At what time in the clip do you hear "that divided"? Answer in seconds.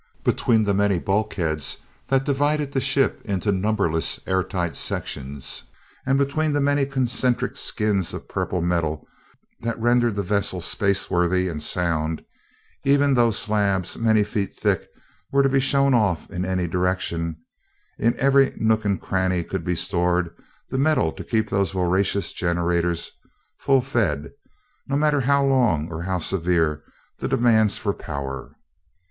2.07-2.71